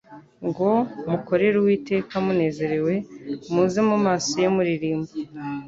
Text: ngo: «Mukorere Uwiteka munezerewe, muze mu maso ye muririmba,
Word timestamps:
ngo: 0.47 0.69
«Mukorere 1.09 1.55
Uwiteka 1.59 2.13
munezerewe, 2.25 2.93
muze 3.53 3.79
mu 3.89 3.97
maso 4.05 4.33
ye 4.43 4.49
muririmba, 4.55 5.11